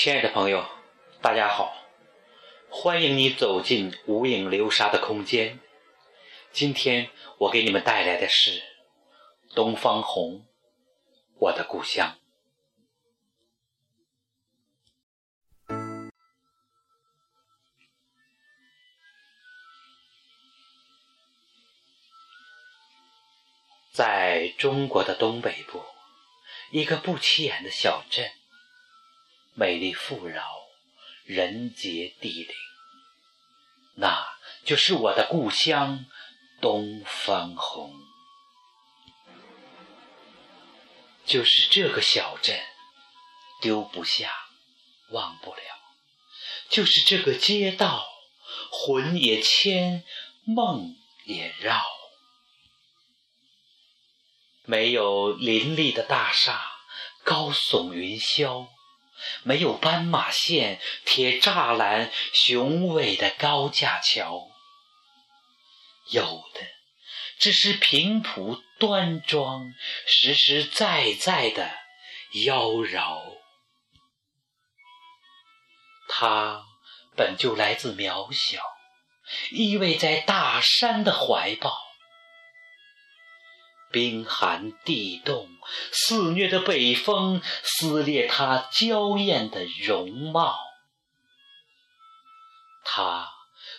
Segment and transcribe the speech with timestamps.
[0.00, 0.64] 亲爱的朋友，
[1.20, 1.74] 大家好，
[2.70, 5.58] 欢迎你走进无影流沙的空间。
[6.52, 8.62] 今天我给你们带来的是
[9.56, 10.46] 东方红，
[11.40, 12.16] 我的故乡。
[23.92, 25.82] 在中国的东北部，
[26.70, 28.37] 一个不起眼的小镇。
[29.58, 30.40] 美丽富饶，
[31.24, 32.54] 人杰地灵，
[33.96, 34.24] 那
[34.64, 36.06] 就是我的故乡
[36.60, 37.92] 东方红。
[41.26, 42.56] 就是这个小镇，
[43.60, 44.32] 丢不下，
[45.10, 45.60] 忘不了；
[46.70, 48.06] 就是这个街道，
[48.70, 50.04] 魂也牵，
[50.44, 50.94] 梦
[51.24, 51.82] 也绕。
[54.62, 56.64] 没有林立的大厦，
[57.24, 58.68] 高耸云霄。
[59.42, 64.48] 没有斑马线、铁栅栏、雄伟的高架桥，
[66.10, 66.60] 有的
[67.38, 69.72] 只是平朴端庄、
[70.06, 71.70] 实实在在的
[72.44, 73.38] 妖娆。
[76.08, 76.64] 它
[77.16, 78.62] 本就来自渺小，
[79.50, 81.76] 依偎在大山的怀抱。
[83.90, 85.57] 冰寒地冻，
[85.92, 90.58] 肆虐的北风撕裂它娇艳的容貌，
[92.84, 93.28] 它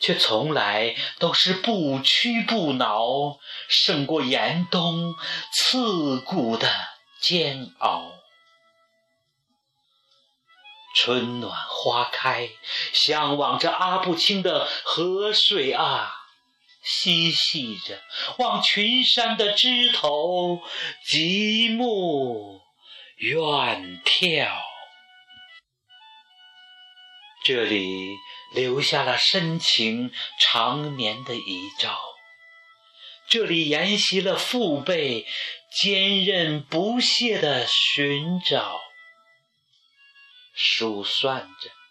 [0.00, 5.14] 却从来都是不屈不挠，胜过严冬
[5.52, 6.68] 刺骨的
[7.20, 8.12] 煎熬。
[10.96, 12.50] 春暖花开，
[12.92, 16.23] 向往着阿不清的河水啊！
[16.84, 18.02] 嬉戏着，
[18.38, 20.62] 望群山的枝头，
[21.06, 22.60] 极目
[23.16, 24.48] 远眺。
[27.42, 28.16] 这里
[28.54, 31.98] 留下了深情长眠的遗照，
[33.28, 35.26] 这里沿袭了父辈
[35.72, 38.80] 坚韧不懈的寻找，
[40.54, 41.83] 数算着。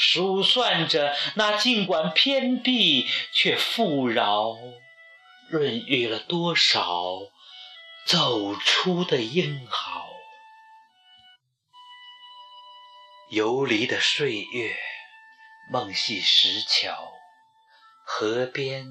[0.00, 4.56] 数算着那尽管偏僻却富饶，
[5.50, 7.18] 润育了多少
[8.06, 10.06] 走出的英豪。
[13.30, 14.78] 游离的岁月，
[15.72, 17.12] 梦系石桥，
[18.06, 18.86] 河边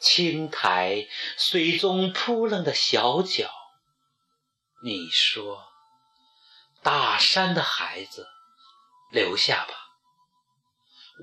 [0.00, 3.50] 青苔，水中扑棱的小脚。
[4.84, 5.64] 你说，
[6.82, 8.28] 大山的孩子，
[9.10, 9.83] 留下吧。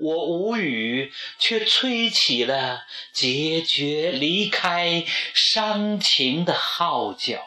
[0.00, 5.04] 我无语，却吹起了决绝离开、
[5.34, 7.44] 伤情的号角。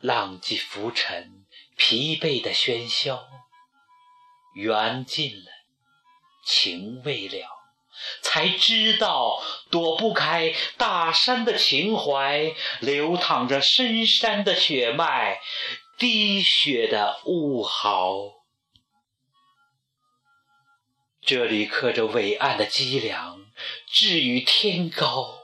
[0.00, 1.46] 浪迹浮沉，
[1.76, 3.26] 疲惫的喧嚣，
[4.54, 5.50] 缘尽了，
[6.44, 7.48] 情未了，
[8.22, 15.40] 才知道躲不开大山的情怀，流淌着深山的血脉，
[15.98, 18.35] 滴血的物豪。
[21.26, 23.44] 这里刻着伟岸的脊梁，
[23.92, 25.40] 志与天高；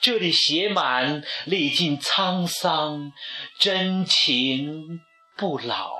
[0.00, 3.12] 这里写满历尽沧桑，
[3.60, 5.02] 真情
[5.36, 5.92] 不老。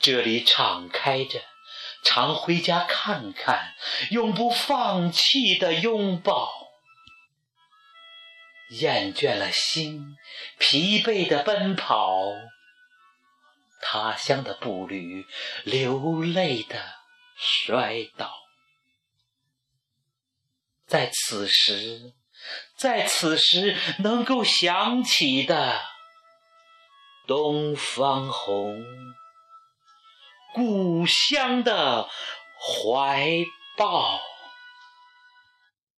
[0.00, 1.40] 这里敞开着，
[2.02, 3.72] 常回家看看，
[4.10, 6.50] 永不放弃的拥抱。
[8.70, 10.16] 厌倦了心，
[10.58, 12.24] 疲惫的奔跑。
[13.92, 15.26] 他乡的步履，
[15.64, 16.80] 流泪的
[17.36, 18.32] 摔倒，
[20.86, 22.14] 在此时，
[22.76, 25.80] 在此时能够想起的
[27.26, 28.80] 东方红，
[30.54, 32.08] 故乡的
[32.60, 33.28] 怀
[33.76, 34.20] 抱。